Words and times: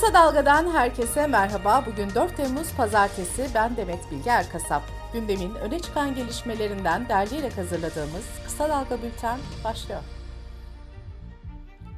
Kısa 0.00 0.14
Dalga'dan 0.14 0.72
herkese 0.72 1.26
merhaba. 1.26 1.84
Bugün 1.86 2.08
4 2.14 2.36
Temmuz 2.36 2.74
Pazartesi. 2.76 3.46
Ben 3.54 3.76
Demet 3.76 4.10
Bilge 4.10 4.30
Erkasap. 4.30 4.82
Gündemin 5.12 5.54
öne 5.54 5.78
çıkan 5.78 6.14
gelişmelerinden 6.14 7.08
derleyerek 7.08 7.56
hazırladığımız 7.58 8.24
Kısa 8.44 8.68
Dalga 8.68 9.02
Bülten 9.02 9.38
başlıyor. 9.64 10.00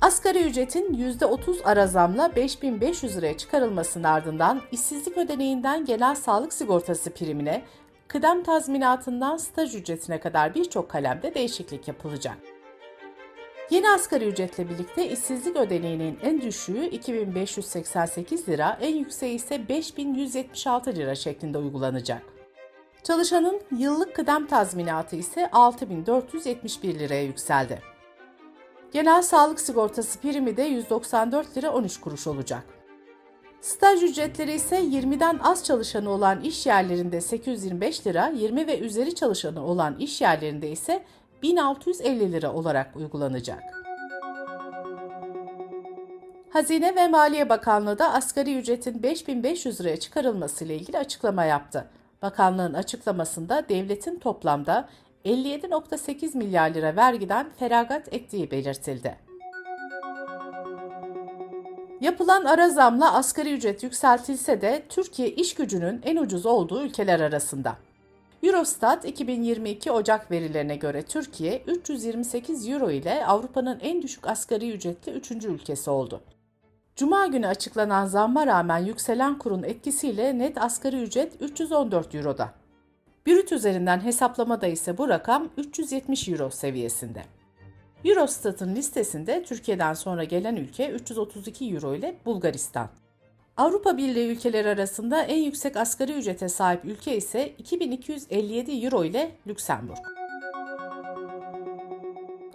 Asgari 0.00 0.42
ücretin 0.42 0.94
%30 0.94 1.64
ara 1.64 1.86
zamla 1.86 2.36
5500 2.36 3.16
liraya 3.16 3.36
çıkarılmasının 3.36 4.04
ardından 4.04 4.62
işsizlik 4.72 5.18
ödeneğinden 5.18 5.84
genel 5.84 6.14
sağlık 6.14 6.52
sigortası 6.52 7.10
primine, 7.10 7.62
kıdem 8.08 8.42
tazminatından 8.42 9.36
staj 9.36 9.74
ücretine 9.74 10.20
kadar 10.20 10.54
birçok 10.54 10.88
kalemde 10.88 11.34
değişiklik 11.34 11.88
yapılacak. 11.88 12.36
Yeni 13.70 13.90
asgari 13.90 14.28
ücretle 14.28 14.68
birlikte 14.68 15.10
işsizlik 15.10 15.56
ödeneğinin 15.56 16.18
en 16.22 16.40
düşüğü 16.40 16.84
2588 16.84 18.48
lira, 18.48 18.78
en 18.80 18.96
yükseği 18.96 19.34
ise 19.34 19.68
5176 19.68 20.94
lira 20.94 21.14
şeklinde 21.14 21.58
uygulanacak. 21.58 22.22
Çalışanın 23.02 23.60
yıllık 23.78 24.16
kıdem 24.16 24.46
tazminatı 24.46 25.16
ise 25.16 25.50
6471 25.50 26.98
liraya 26.98 27.24
yükseldi. 27.24 27.82
Genel 28.92 29.22
sağlık 29.22 29.60
sigortası 29.60 30.20
primi 30.20 30.56
de 30.56 30.62
194 30.62 31.56
lira 31.56 31.72
13 31.72 32.00
kuruş 32.00 32.26
olacak. 32.26 32.64
Staj 33.60 34.02
ücretleri 34.02 34.52
ise 34.52 34.80
20'den 34.80 35.38
az 35.38 35.64
çalışanı 35.64 36.10
olan 36.10 36.40
iş 36.40 36.66
yerlerinde 36.66 37.20
825 37.20 38.06
lira, 38.06 38.28
20 38.28 38.66
ve 38.66 38.78
üzeri 38.78 39.14
çalışanı 39.14 39.64
olan 39.64 39.98
iş 39.98 40.20
yerlerinde 40.20 40.70
ise 40.70 41.02
1650 41.42 42.32
lira 42.32 42.52
olarak 42.52 42.96
uygulanacak. 42.96 43.62
Hazine 46.50 46.96
ve 46.96 47.08
Maliye 47.08 47.48
Bakanlığı 47.48 47.98
da 47.98 48.12
asgari 48.12 48.58
ücretin 48.58 49.02
5500 49.02 49.80
liraya 49.80 49.96
çıkarılması 49.96 50.64
ile 50.64 50.76
ilgili 50.76 50.98
açıklama 50.98 51.44
yaptı. 51.44 51.86
Bakanlığın 52.22 52.74
açıklamasında 52.74 53.68
devletin 53.68 54.18
toplamda 54.18 54.88
57.8 55.24 56.36
milyar 56.38 56.70
lira 56.70 56.96
vergiden 56.96 57.46
feragat 57.58 58.12
ettiği 58.12 58.50
belirtildi. 58.50 59.16
Yapılan 62.00 62.44
ara 62.44 62.68
zamla 62.68 63.14
asgari 63.14 63.52
ücret 63.52 63.82
yükseltilse 63.82 64.60
de 64.60 64.82
Türkiye 64.88 65.28
iş 65.28 65.54
gücünün 65.54 66.00
en 66.04 66.16
ucuz 66.16 66.46
olduğu 66.46 66.82
ülkeler 66.82 67.20
arasında. 67.20 67.76
Eurostat 68.42 69.04
2022 69.04 69.92
Ocak 69.92 70.30
verilerine 70.30 70.76
göre 70.76 71.02
Türkiye 71.02 71.62
328 71.66 72.68
euro 72.68 72.90
ile 72.90 73.26
Avrupa'nın 73.26 73.80
en 73.80 74.02
düşük 74.02 74.26
asgari 74.26 74.70
ücretli 74.72 75.12
3. 75.12 75.30
ülkesi 75.30 75.90
oldu. 75.90 76.20
Cuma 76.96 77.26
günü 77.26 77.46
açıklanan 77.46 78.06
zamma 78.06 78.46
rağmen 78.46 78.78
yükselen 78.78 79.38
kurun 79.38 79.62
etkisiyle 79.62 80.38
net 80.38 80.58
asgari 80.58 81.02
ücret 81.02 81.42
314 81.42 82.14
euroda. 82.14 82.52
Brüt 83.26 83.52
üzerinden 83.52 84.04
hesaplamada 84.04 84.66
ise 84.66 84.98
bu 84.98 85.08
rakam 85.08 85.48
370 85.56 86.28
euro 86.28 86.50
seviyesinde. 86.50 87.22
Eurostat'ın 88.04 88.74
listesinde 88.74 89.42
Türkiye'den 89.42 89.94
sonra 89.94 90.24
gelen 90.24 90.56
ülke 90.56 90.90
332 90.90 91.74
euro 91.74 91.94
ile 91.94 92.16
Bulgaristan. 92.24 92.88
Avrupa 93.56 93.96
Birliği 93.96 94.28
ülkeleri 94.28 94.68
arasında 94.68 95.22
en 95.22 95.42
yüksek 95.42 95.76
asgari 95.76 96.12
ücrete 96.12 96.48
sahip 96.48 96.84
ülke 96.84 97.16
ise 97.16 97.54
2257 97.58 98.84
euro 98.84 99.04
ile 99.04 99.30
Lüksemburg. 99.46 99.98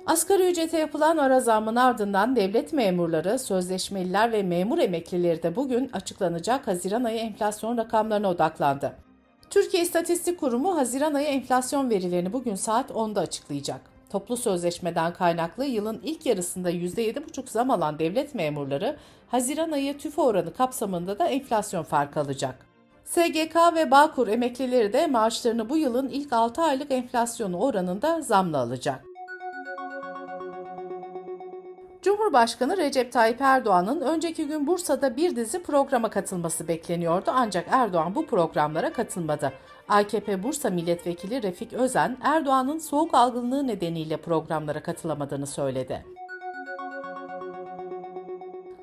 Asgari 0.05 0.51
ücrete 0.51 0.77
yapılan 0.77 1.17
ara 1.17 1.39
zamın 1.39 1.75
ardından 1.75 2.35
devlet 2.35 2.73
memurları, 2.73 3.39
sözleşmeliler 3.39 4.31
ve 4.31 4.43
memur 4.43 4.77
emeklileri 4.77 5.43
de 5.43 5.55
bugün 5.55 5.89
açıklanacak 5.93 6.67
Haziran 6.67 7.03
ayı 7.03 7.19
enflasyon 7.19 7.77
rakamlarına 7.77 8.29
odaklandı. 8.29 8.95
Türkiye 9.49 9.83
İstatistik 9.83 10.39
Kurumu 10.39 10.77
Haziran 10.77 11.13
ayı 11.13 11.27
enflasyon 11.27 11.89
verilerini 11.89 12.33
bugün 12.33 12.55
saat 12.55 12.91
10'da 12.91 13.21
açıklayacak. 13.21 13.94
Toplu 14.09 14.37
sözleşmeden 14.37 15.13
kaynaklı 15.13 15.65
yılın 15.65 16.01
ilk 16.03 16.25
yarısında 16.25 16.71
%7,5 16.71 17.49
zam 17.49 17.71
alan 17.71 17.99
devlet 17.99 18.35
memurları 18.35 18.97
Haziran 19.27 19.71
ayı 19.71 19.97
tüfe 19.97 20.21
oranı 20.21 20.53
kapsamında 20.53 21.19
da 21.19 21.27
enflasyon 21.27 21.83
farkı 21.83 22.19
alacak. 22.19 22.65
SGK 23.05 23.55
ve 23.75 23.91
Bağkur 23.91 24.27
emeklileri 24.27 24.93
de 24.93 25.07
maaşlarını 25.07 25.69
bu 25.69 25.77
yılın 25.77 26.09
ilk 26.09 26.33
6 26.33 26.61
aylık 26.61 26.91
enflasyonu 26.91 27.59
oranında 27.59 28.21
zamla 28.21 28.57
alacak. 28.57 29.14
Cumhurbaşkanı 32.05 32.77
Recep 32.77 33.11
Tayyip 33.11 33.41
Erdoğan'ın 33.41 34.01
önceki 34.01 34.47
gün 34.47 34.67
Bursa'da 34.67 35.17
bir 35.17 35.35
dizi 35.35 35.63
programa 35.63 36.09
katılması 36.09 36.67
bekleniyordu 36.67 37.31
ancak 37.33 37.65
Erdoğan 37.71 38.15
bu 38.15 38.25
programlara 38.25 38.93
katılmadı. 38.93 39.53
AKP 39.89 40.43
Bursa 40.43 40.69
Milletvekili 40.69 41.43
Refik 41.43 41.73
Özen, 41.73 42.17
Erdoğan'ın 42.23 42.79
soğuk 42.79 43.13
algınlığı 43.13 43.67
nedeniyle 43.67 44.17
programlara 44.17 44.83
katılamadığını 44.83 45.47
söyledi. 45.47 46.05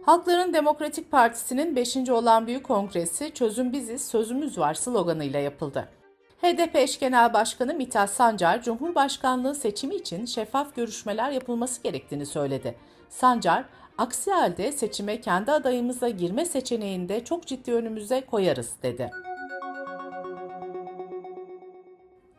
Halkların 0.07 0.55
Demokratik 0.55 1.11
Partisi'nin 1.11 1.77
5. 1.77 1.97
olan 1.97 2.47
büyük 2.47 2.65
kongresi 2.65 3.35
Çözüm 3.35 3.73
Biziz, 3.73 4.09
Sözümüz 4.09 4.59
Var 4.59 4.75
sloganıyla 4.75 5.41
yapıldı. 5.41 5.89
HDP 6.43 6.77
eş 6.77 6.99
genel 6.99 7.33
başkanı 7.33 7.75
Mithat 7.75 8.11
Sancar, 8.11 8.63
Cumhurbaşkanlığı 8.63 9.55
seçimi 9.55 9.95
için 9.95 10.25
şeffaf 10.25 10.77
görüşmeler 10.77 11.31
yapılması 11.31 11.83
gerektiğini 11.83 12.27
söyledi. 12.27 12.75
Sancar, 13.09 13.65
aksi 13.99 14.31
halde 14.31 14.73
seçime 14.73 15.21
kendi 15.21 15.53
adayımıza 15.53 16.09
girme 16.09 16.45
seçeneğinde 16.45 17.25
çok 17.25 17.47
ciddi 17.47 17.73
önümüze 17.73 18.21
koyarız 18.21 18.73
dedi. 18.83 19.11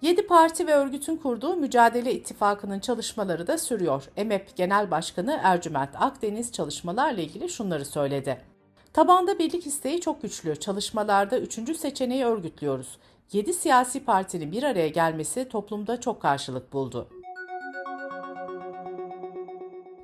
7 0.02 0.28
parti 0.28 0.68
ve 0.68 0.74
örgütün 0.74 1.18
kurduğu 1.18 1.56
Mücadele 1.56 2.14
İttifakı'nın 2.14 2.80
çalışmaları 2.80 3.48
da 3.48 3.58
sürüyor. 3.58 4.04
EMEP 4.18 4.56
Genel 4.56 4.92
Başkanı 4.92 5.40
Ercüment 5.44 5.90
Akdeniz 6.02 6.52
çalışmalarla 6.52 7.22
ilgili 7.22 7.50
şunları 7.50 7.86
söyledi. 7.86 8.53
Tabanda 8.94 9.40
birlik 9.40 9.68
isteği 9.68 10.02
çok 10.02 10.22
güçlü. 10.22 10.56
Çalışmalarda 10.56 11.40
üçüncü 11.40 11.76
seçeneği 11.76 12.26
örgütlüyoruz. 12.26 12.98
7 13.32 13.54
siyasi 13.54 14.06
partinin 14.06 14.52
bir 14.52 14.64
araya 14.64 14.88
gelmesi 14.88 15.50
toplumda 15.50 16.02
çok 16.02 16.22
karşılık 16.22 16.74
buldu. 16.74 17.08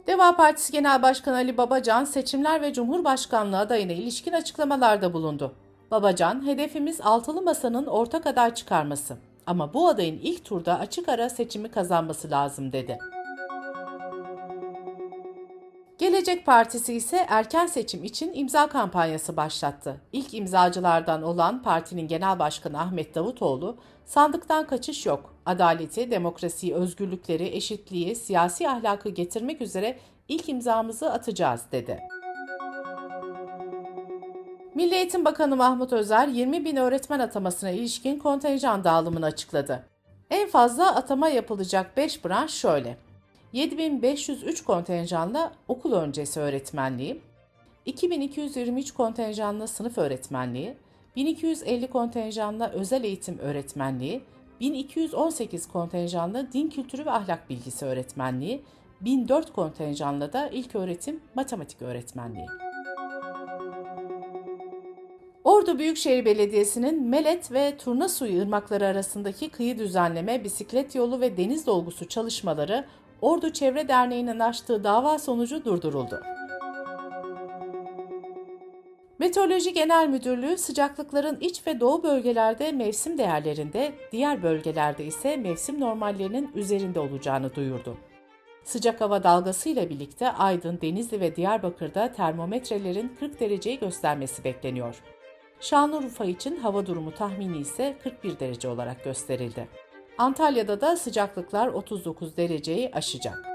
Deva 0.08 0.36
Partisi 0.36 0.72
Genel 0.72 1.02
Başkanı 1.02 1.36
Ali 1.36 1.58
Babacan 1.58 2.06
seçimler 2.06 2.62
ve 2.62 2.74
Cumhurbaşkanlığı 2.74 3.58
adayına 3.58 3.92
ilişkin 3.92 4.34
açıklamalarda 4.34 5.14
bulundu. 5.14 5.56
Babacan, 5.92 6.48
hedefimiz 6.48 7.02
altılı 7.02 7.42
masanın 7.42 7.86
ortak 7.86 8.28
aday 8.28 8.54
çıkarması. 8.54 9.18
Ama 9.48 9.74
bu 9.74 9.88
adayın 9.88 10.20
ilk 10.24 10.46
turda 10.46 10.80
açık 10.80 11.10
ara 11.10 11.30
seçimi 11.30 11.72
kazanması 11.72 12.32
lazım 12.32 12.72
dedi. 12.72 13.00
Gelecek 16.00 16.46
Partisi 16.46 16.94
ise 16.94 17.26
erken 17.30 17.68
seçim 17.68 18.04
için 18.04 18.34
imza 18.34 18.68
kampanyası 18.68 19.38
başlattı. 19.38 20.02
İlk 20.14 20.34
imzacılardan 20.34 21.24
olan 21.24 21.64
partinin 21.64 22.08
genel 22.08 22.40
başkanı 22.40 22.80
Ahmet 22.80 23.16
Davutoğlu, 23.16 23.78
sandıktan 24.06 24.68
kaçış 24.68 25.06
yok, 25.06 25.34
adaleti, 25.46 26.12
demokrasiyi, 26.12 26.76
özgürlükleri, 26.76 27.48
eşitliği, 27.48 28.16
siyasi 28.16 28.70
ahlakı 28.70 29.10
getirmek 29.10 29.62
üzere 29.62 30.00
ilk 30.28 30.50
imzamızı 30.50 31.12
atacağız 31.12 31.62
dedi. 31.72 32.00
Milli 34.76 34.96
Eğitim 34.96 35.26
Bakanı 35.26 35.56
Mahmut 35.56 35.94
Özer 35.94 36.28
20 36.28 36.66
bin 36.66 36.76
öğretmen 36.76 37.20
atamasına 37.20 37.70
ilişkin 37.70 38.20
kontenjan 38.20 38.84
dağılımını 38.84 39.26
açıkladı. 39.26 39.86
En 40.30 40.50
fazla 40.50 40.96
atama 40.96 41.30
yapılacak 41.30 41.98
5 41.98 42.26
branş 42.26 42.52
şöyle. 42.52 43.09
7503 43.54 44.64
kontenjanla 44.64 45.54
okul 45.68 45.94
öncesi 45.94 46.40
öğretmenliği, 46.40 47.22
2223 47.86 48.92
kontenjanla 48.92 49.68
sınıf 49.68 49.98
öğretmenliği, 49.98 50.74
1250 51.16 51.88
kontenjanla 51.88 52.70
özel 52.70 53.04
eğitim 53.04 53.38
öğretmenliği, 53.38 54.22
1218 54.60 55.68
kontenjanla 55.68 56.54
din 56.54 56.70
kültürü 56.70 57.06
ve 57.06 57.12
ahlak 57.12 57.50
bilgisi 57.50 57.86
öğretmenliği, 57.86 58.62
1004 59.02 59.54
kontenjanla 59.54 60.34
da 60.34 60.50
ilk 60.50 60.76
öğretim 60.76 61.20
matematik 61.36 61.82
öğretmenliği. 61.82 62.46
Ordu 65.44 65.80
Büyükşehir 65.80 66.26
Belediyesi'nin 66.26 67.04
Melet 67.04 67.52
ve 67.52 67.78
Turnasuyu 67.78 68.42
ırmakları 68.42 68.86
arasındaki 68.86 69.50
kıyı 69.50 69.78
düzenleme, 69.78 70.44
bisiklet 70.44 70.96
yolu 70.96 71.22
ve 71.22 71.38
deniz 71.38 71.68
dolgusu 71.68 72.08
çalışmaları 72.08 72.86
Ordu 73.22 73.54
Çevre 73.54 73.88
Derneği'nin 73.88 74.40
açtığı 74.40 74.84
dava 74.84 75.20
sonucu 75.20 75.66
durduruldu. 75.66 76.22
Meteoroloji 79.20 79.74
Genel 79.74 80.08
Müdürlüğü 80.08 80.58
sıcaklıkların 80.58 81.38
iç 81.42 81.68
ve 81.68 81.80
doğu 81.80 82.04
bölgelerde 82.04 82.72
mevsim 82.72 83.18
değerlerinde, 83.18 83.94
diğer 84.12 84.44
bölgelerde 84.44 85.06
ise 85.06 85.38
mevsim 85.38 85.80
normallerinin 85.80 86.52
üzerinde 86.56 87.00
olacağını 87.00 87.56
duyurdu. 87.56 87.98
Sıcak 88.64 89.02
hava 89.02 89.24
dalgası 89.24 89.70
ile 89.70 89.90
birlikte 89.90 90.32
Aydın, 90.32 90.82
Denizli 90.82 91.20
ve 91.20 91.36
Diyarbakır'da 91.36 92.12
termometrelerin 92.12 93.16
40 93.20 93.40
dereceyi 93.40 93.80
göstermesi 93.80 94.44
bekleniyor. 94.44 95.02
Şanlıurfa 95.60 96.26
için 96.26 96.56
hava 96.56 96.86
durumu 96.86 97.14
tahmini 97.14 97.58
ise 97.58 97.98
41 98.04 98.40
derece 98.40 98.68
olarak 98.68 99.04
gösterildi. 99.04 99.68
Antalya'da 100.20 100.82
da 100.82 100.98
sıcaklıklar 100.98 101.68
39 101.68 102.38
dereceyi 102.38 102.92
aşacak. 102.94 103.46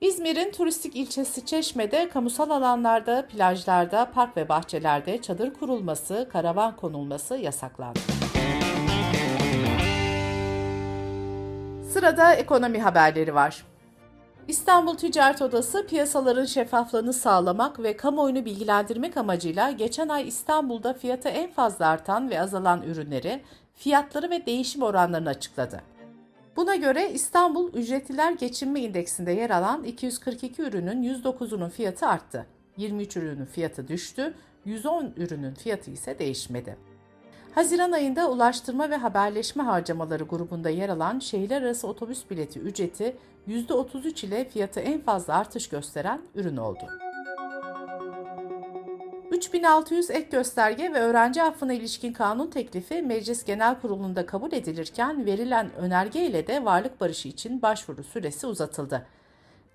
İzmir'in 0.00 0.52
turistik 0.52 0.96
ilçesi 0.96 1.46
Çeşme'de 1.46 2.08
kamusal 2.08 2.50
alanlarda, 2.50 3.26
plajlarda, 3.26 4.10
park 4.14 4.36
ve 4.36 4.48
bahçelerde 4.48 5.22
çadır 5.22 5.54
kurulması, 5.54 6.28
karavan 6.32 6.76
konulması 6.76 7.36
yasaklandı. 7.36 7.98
Sırada 11.92 12.34
ekonomi 12.34 12.82
haberleri 12.82 13.34
var. 13.34 13.64
İstanbul 14.48 14.94
Ticaret 14.94 15.42
Odası 15.42 15.86
piyasaların 15.86 16.44
şeffaflığını 16.44 17.12
sağlamak 17.12 17.82
ve 17.82 17.96
kamuoyunu 17.96 18.44
bilgilendirmek 18.44 19.16
amacıyla 19.16 19.70
geçen 19.70 20.08
ay 20.08 20.28
İstanbul'da 20.28 20.92
fiyatı 20.92 21.28
en 21.28 21.50
fazla 21.50 21.86
artan 21.86 22.30
ve 22.30 22.40
azalan 22.40 22.82
ürünleri, 22.82 23.42
fiyatları 23.74 24.30
ve 24.30 24.46
değişim 24.46 24.82
oranlarını 24.82 25.28
açıkladı. 25.28 25.82
Buna 26.56 26.76
göre 26.76 27.10
İstanbul 27.12 27.72
Ücretliler 27.72 28.32
Geçinme 28.32 28.80
İndeksinde 28.80 29.32
yer 29.32 29.50
alan 29.50 29.84
242 29.84 30.62
ürünün 30.62 31.02
109'unun 31.02 31.70
fiyatı 31.70 32.06
arttı. 32.06 32.46
23 32.76 33.16
ürünün 33.16 33.46
fiyatı 33.46 33.88
düştü, 33.88 34.34
110 34.64 35.12
ürünün 35.16 35.54
fiyatı 35.54 35.90
ise 35.90 36.18
değişmedi. 36.18 36.76
Haziran 37.54 37.92
ayında 37.92 38.30
ulaştırma 38.30 38.90
ve 38.90 38.96
haberleşme 38.96 39.62
harcamaları 39.62 40.24
grubunda 40.24 40.70
yer 40.70 40.88
alan 40.88 41.18
şehirler 41.18 41.62
arası 41.62 41.88
otobüs 41.88 42.30
bileti 42.30 42.60
ücreti 42.60 43.16
%33 43.48 44.26
ile 44.26 44.44
fiyatı 44.44 44.80
en 44.80 45.00
fazla 45.00 45.34
artış 45.34 45.68
gösteren 45.68 46.20
ürün 46.34 46.56
oldu. 46.56 46.88
3600 49.30 50.10
ek 50.10 50.28
gösterge 50.30 50.92
ve 50.92 50.98
öğrenci 50.98 51.42
affına 51.42 51.72
ilişkin 51.72 52.12
kanun 52.12 52.50
teklifi 52.50 53.02
Meclis 53.02 53.44
Genel 53.44 53.80
Kurulu'nda 53.80 54.26
kabul 54.26 54.52
edilirken 54.52 55.26
verilen 55.26 55.74
önerge 55.74 56.26
ile 56.26 56.46
de 56.46 56.64
varlık 56.64 57.00
barışı 57.00 57.28
için 57.28 57.62
başvuru 57.62 58.04
süresi 58.04 58.46
uzatıldı. 58.46 59.06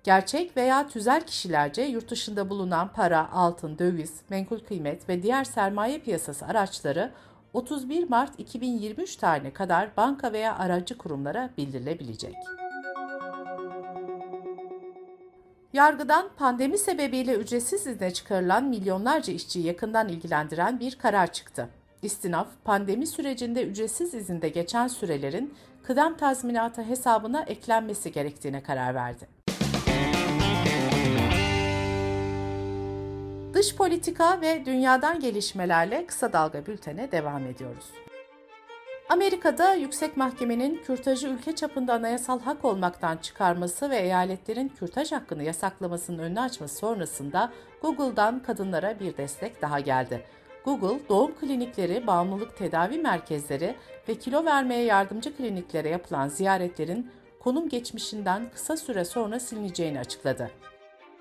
Gerçek 0.04 0.56
veya 0.56 0.88
tüzel 0.88 1.20
kişilerce 1.20 1.82
yurt 1.82 2.10
dışında 2.10 2.50
bulunan 2.50 2.92
para, 2.92 3.32
altın, 3.32 3.78
döviz, 3.78 4.20
menkul 4.30 4.60
kıymet 4.60 5.08
ve 5.08 5.22
diğer 5.22 5.44
sermaye 5.44 5.98
piyasası 5.98 6.46
araçları 6.46 7.10
31 7.54 8.08
Mart 8.08 8.40
2023 8.40 9.16
tarihine 9.16 9.52
kadar 9.52 9.96
banka 9.96 10.32
veya 10.32 10.58
aracı 10.58 10.98
kurumlara 10.98 11.50
bildirilebilecek. 11.58 12.34
Yargıdan 15.72 16.28
pandemi 16.36 16.78
sebebiyle 16.78 17.34
ücretsiz 17.34 17.86
izne 17.86 18.10
çıkarılan 18.10 18.64
milyonlarca 18.64 19.32
işçiyi 19.32 19.66
yakından 19.66 20.08
ilgilendiren 20.08 20.80
bir 20.80 20.98
karar 20.98 21.32
çıktı. 21.32 21.68
İstinaf, 22.02 22.48
pandemi 22.64 23.06
sürecinde 23.06 23.64
ücretsiz 23.64 24.14
izinde 24.14 24.48
geçen 24.48 24.88
sürelerin 24.88 25.54
kıdem 25.82 26.16
tazminatı 26.16 26.82
hesabına 26.82 27.42
eklenmesi 27.42 28.12
gerektiğine 28.12 28.62
karar 28.62 28.94
verdi. 28.94 29.39
Dış 33.60 33.76
politika 33.76 34.40
ve 34.40 34.66
dünyadan 34.66 35.20
gelişmelerle 35.20 36.06
kısa 36.06 36.32
dalga 36.32 36.66
bültene 36.66 37.12
devam 37.12 37.46
ediyoruz. 37.46 37.84
Amerika'da 39.08 39.74
yüksek 39.74 40.16
mahkemenin 40.16 40.82
kürtajı 40.84 41.28
ülke 41.28 41.54
çapında 41.54 41.94
anayasal 41.94 42.40
hak 42.40 42.64
olmaktan 42.64 43.16
çıkarması 43.16 43.90
ve 43.90 43.96
eyaletlerin 43.96 44.68
kürtaj 44.68 45.12
hakkını 45.12 45.42
yasaklamasının 45.42 46.18
önünü 46.18 46.40
açması 46.40 46.76
sonrasında 46.76 47.52
Google'dan 47.82 48.42
kadınlara 48.42 49.00
bir 49.00 49.16
destek 49.16 49.62
daha 49.62 49.80
geldi. 49.80 50.24
Google, 50.64 51.08
doğum 51.08 51.34
klinikleri, 51.34 52.06
bağımlılık 52.06 52.56
tedavi 52.56 52.98
merkezleri 52.98 53.74
ve 54.08 54.14
kilo 54.14 54.44
vermeye 54.44 54.84
yardımcı 54.84 55.36
kliniklere 55.36 55.88
yapılan 55.88 56.28
ziyaretlerin 56.28 57.10
konum 57.40 57.68
geçmişinden 57.68 58.50
kısa 58.54 58.76
süre 58.76 59.04
sonra 59.04 59.40
silineceğini 59.40 60.00
açıkladı. 60.00 60.50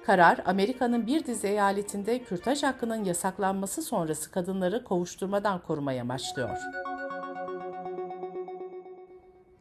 Karar, 0.05 0.37
Amerika'nın 0.45 1.07
bir 1.07 1.25
dizi 1.25 1.47
eyaletinde 1.47 2.19
kürtaj 2.19 2.63
hakkının 2.63 3.03
yasaklanması 3.03 3.81
sonrası 3.81 4.31
kadınları 4.31 4.83
kovuşturmadan 4.83 5.59
korumaya 5.59 6.01
amaçlıyor. 6.01 6.57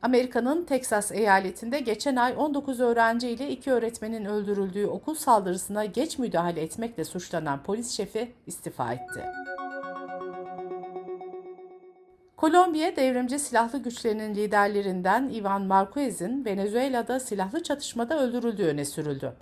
Amerika'nın 0.02 0.64
Teksas 0.64 1.12
eyaletinde 1.12 1.81
geçen 1.81 2.17
ay 2.17 2.35
19 2.37 2.81
öğrenci 2.81 3.29
ile 3.29 3.50
2 3.50 3.73
öğretmenin 3.73 4.25
öldürüldüğü 4.25 4.87
okul 4.87 5.14
saldırısına 5.14 5.85
geç 5.85 6.19
müdahale 6.19 6.62
etmekle 6.62 7.05
suçlanan 7.05 7.62
polis 7.62 7.91
şefi 7.91 8.32
istifa 8.46 8.93
etti. 8.93 9.25
Kolombiya 12.37 12.96
devrimci 12.96 13.38
silahlı 13.38 13.79
güçlerinin 13.79 14.34
liderlerinden 14.34 15.31
Ivan 15.34 15.62
Marquez'in 15.62 16.44
Venezuela'da 16.44 17.20
silahlı 17.20 17.62
çatışmada 17.62 18.20
öldürüldüğü 18.20 18.64
öne 18.64 18.84
sürüldü. 18.84 19.32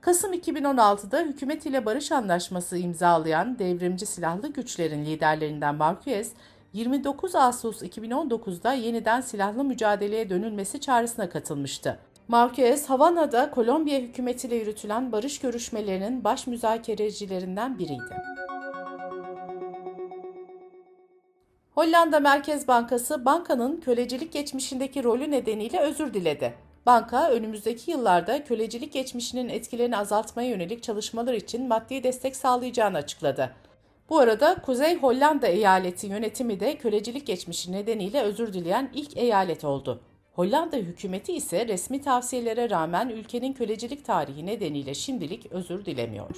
Kasım 0.00 0.34
2016'da 0.34 1.20
hükümet 1.20 1.66
ile 1.66 1.86
barış 1.86 2.12
anlaşması 2.12 2.78
imzalayan 2.78 3.58
devrimci 3.58 4.06
silahlı 4.06 4.48
güçlerin 4.52 5.04
liderlerinden 5.04 5.74
Marquez, 5.74 6.32
29 6.72 7.34
Ağustos 7.34 7.82
2019'da 7.82 8.72
yeniden 8.72 9.20
silahlı 9.20 9.64
mücadeleye 9.64 10.30
dönülmesi 10.30 10.80
çağrısına 10.80 11.28
katılmıştı. 11.28 11.98
Marquez, 12.28 12.90
Havana'da 12.90 13.50
Kolombiya 13.50 14.00
hükümetiyle 14.00 14.56
yürütülen 14.56 15.12
barış 15.12 15.38
görüşmelerinin 15.38 16.24
baş 16.24 16.46
müzakerecilerinden 16.46 17.78
biriydi. 17.78 18.16
Hollanda 21.74 22.20
Merkez 22.20 22.68
Bankası 22.68 23.24
bankanın 23.24 23.76
kölecilik 23.76 24.32
geçmişindeki 24.32 25.04
rolü 25.04 25.30
nedeniyle 25.30 25.80
özür 25.80 26.14
diledi. 26.14 26.65
Banka 26.86 27.30
önümüzdeki 27.30 27.90
yıllarda 27.90 28.44
kölecilik 28.44 28.92
geçmişinin 28.92 29.48
etkilerini 29.48 29.96
azaltmaya 29.96 30.48
yönelik 30.48 30.82
çalışmalar 30.82 31.34
için 31.34 31.68
maddi 31.68 32.02
destek 32.02 32.36
sağlayacağını 32.36 32.96
açıkladı. 32.96 33.52
Bu 34.08 34.18
arada 34.18 34.54
Kuzey 34.54 34.96
Hollanda 34.96 35.46
eyaleti 35.46 36.06
yönetimi 36.06 36.60
de 36.60 36.78
kölecilik 36.78 37.26
geçmişi 37.26 37.72
nedeniyle 37.72 38.22
özür 38.22 38.52
dileyen 38.52 38.90
ilk 38.94 39.16
eyalet 39.16 39.64
oldu. 39.64 40.00
Hollanda 40.32 40.76
hükümeti 40.76 41.32
ise 41.32 41.68
resmi 41.68 42.02
tavsiyelere 42.02 42.70
rağmen 42.70 43.08
ülkenin 43.08 43.52
kölecilik 43.52 44.04
tarihi 44.04 44.46
nedeniyle 44.46 44.94
şimdilik 44.94 45.46
özür 45.52 45.84
dilemiyor. 45.84 46.36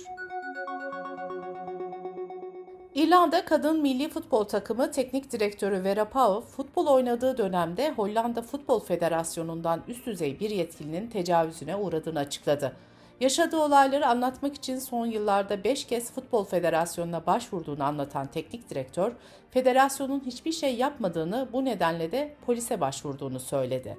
İrlanda 2.98 3.44
kadın 3.44 3.80
milli 3.80 4.08
futbol 4.08 4.44
takımı 4.44 4.90
teknik 4.90 5.32
direktörü 5.32 5.84
Vera 5.84 6.08
Pauw, 6.08 6.50
futbol 6.56 6.86
oynadığı 6.86 7.38
dönemde 7.38 7.90
Hollanda 7.90 8.42
Futbol 8.42 8.80
Federasyonu'ndan 8.80 9.82
üst 9.88 10.06
düzey 10.06 10.40
bir 10.40 10.50
yetkilinin 10.50 11.10
tecavüzüne 11.10 11.76
uğradığını 11.76 12.18
açıkladı. 12.18 12.76
Yaşadığı 13.20 13.56
olayları 13.56 14.06
anlatmak 14.06 14.54
için 14.54 14.78
son 14.78 15.06
yıllarda 15.06 15.64
5 15.64 15.84
kez 15.84 16.12
Futbol 16.12 16.44
Federasyonu'na 16.44 17.26
başvurduğunu 17.26 17.84
anlatan 17.84 18.26
teknik 18.26 18.70
direktör, 18.70 19.12
federasyonun 19.50 20.22
hiçbir 20.26 20.52
şey 20.52 20.76
yapmadığını 20.76 21.48
bu 21.52 21.64
nedenle 21.64 22.12
de 22.12 22.34
polise 22.46 22.80
başvurduğunu 22.80 23.40
söyledi. 23.40 23.98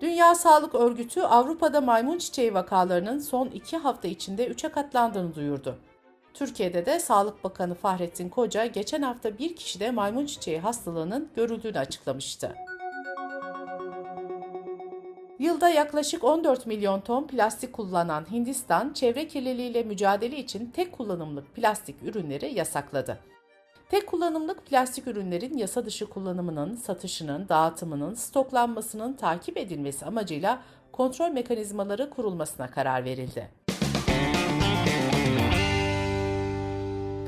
Dünya 0.00 0.34
Sağlık 0.34 0.74
Örgütü 0.74 1.20
Avrupa'da 1.22 1.80
maymun 1.80 2.18
çiçeği 2.18 2.54
vakalarının 2.54 3.18
son 3.18 3.46
iki 3.46 3.76
hafta 3.76 4.08
içinde 4.08 4.46
3'e 4.48 4.68
katlandığını 4.68 5.34
duyurdu. 5.34 5.78
Türkiye'de 6.34 6.86
de 6.86 7.00
Sağlık 7.00 7.44
Bakanı 7.44 7.74
Fahrettin 7.74 8.28
Koca 8.28 8.66
geçen 8.66 9.02
hafta 9.02 9.38
bir 9.38 9.56
kişide 9.56 9.90
maymun 9.90 10.26
çiçeği 10.26 10.58
hastalığının 10.58 11.28
görüldüğünü 11.36 11.78
açıklamıştı. 11.78 12.54
Yılda 15.38 15.68
yaklaşık 15.68 16.24
14 16.24 16.66
milyon 16.66 17.00
ton 17.00 17.26
plastik 17.26 17.72
kullanan 17.72 18.30
Hindistan, 18.30 18.92
çevre 18.92 19.28
kirliliğiyle 19.28 19.82
mücadele 19.82 20.36
için 20.36 20.70
tek 20.70 20.92
kullanımlık 20.92 21.54
plastik 21.54 22.02
ürünleri 22.02 22.54
yasakladı. 22.54 23.18
Tek 23.88 24.06
kullanımlık 24.06 24.66
plastik 24.66 25.06
ürünlerin 25.06 25.58
yasa 25.58 25.86
dışı 25.86 26.06
kullanımının, 26.06 26.76
satışının, 26.76 27.48
dağıtımının, 27.48 28.14
stoklanmasının 28.14 29.12
takip 29.12 29.56
edilmesi 29.56 30.06
amacıyla 30.06 30.62
kontrol 30.92 31.30
mekanizmaları 31.30 32.10
kurulmasına 32.10 32.70
karar 32.70 33.04
verildi. 33.04 33.63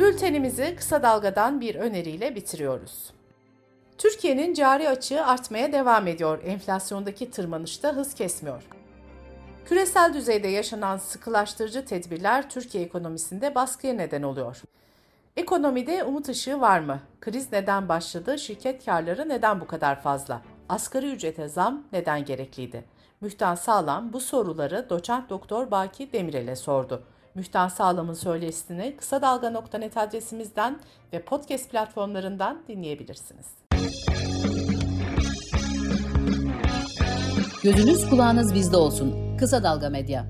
Bültenimizi 0.06 0.76
kısa 0.76 1.02
dalgadan 1.02 1.60
bir 1.60 1.74
öneriyle 1.74 2.34
bitiriyoruz. 2.34 3.10
Türkiye'nin 3.98 4.54
cari 4.54 4.88
açığı 4.88 5.26
artmaya 5.26 5.72
devam 5.72 6.06
ediyor. 6.06 6.42
Enflasyondaki 6.44 7.30
tırmanışta 7.30 7.96
hız 7.96 8.14
kesmiyor. 8.14 8.62
Küresel 9.64 10.14
düzeyde 10.14 10.48
yaşanan 10.48 10.96
sıkılaştırıcı 10.96 11.84
tedbirler 11.84 12.50
Türkiye 12.50 12.84
ekonomisinde 12.84 13.54
baskıya 13.54 13.94
neden 13.94 14.22
oluyor. 14.22 14.62
Ekonomide 15.36 16.04
umut 16.04 16.28
ışığı 16.28 16.60
var 16.60 16.80
mı? 16.80 17.00
Kriz 17.20 17.52
neden 17.52 17.88
başladı? 17.88 18.38
Şirket 18.38 18.84
karları 18.84 19.28
neden 19.28 19.60
bu 19.60 19.66
kadar 19.66 20.02
fazla? 20.02 20.42
Asgari 20.68 21.12
ücrete 21.12 21.48
zam 21.48 21.84
neden 21.92 22.24
gerekliydi? 22.24 22.84
Mühtan 23.20 23.54
Sağlam 23.54 24.12
bu 24.12 24.20
soruları 24.20 24.90
doçent 24.90 25.30
doktor 25.30 25.70
Baki 25.70 26.12
Demirel'e 26.12 26.56
sordu. 26.56 27.02
Mühtan 27.36 27.68
Sağlam'ın 27.68 28.14
söyleşisini 28.14 28.96
kısa 28.96 29.22
dalga.net 29.22 29.96
adresimizden 29.96 30.80
ve 31.12 31.22
podcast 31.22 31.70
platformlarından 31.70 32.62
dinleyebilirsiniz. 32.68 33.46
Gözünüz 37.62 38.10
kulağınız 38.10 38.54
bizde 38.54 38.76
olsun. 38.76 39.36
Kısa 39.38 39.62
Dalga 39.62 39.90
Medya. 39.90 40.26